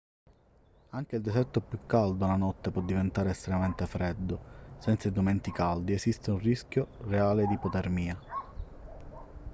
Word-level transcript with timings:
anche 0.93 1.17
il 1.17 1.21
deserto 1.21 1.61
più 1.61 1.77
caldo 1.85 2.25
la 2.25 2.35
notte 2.35 2.71
può 2.71 2.81
diventare 2.81 3.29
estremamente 3.29 3.85
freddo 3.85 4.75
senza 4.79 5.07
indumenti 5.09 5.51
caldi 5.51 5.93
esiste 5.93 6.31
un 6.31 6.39
rischio 6.39 6.87
reale 7.01 7.45
di 7.45 7.53
ipotermia 7.53 8.19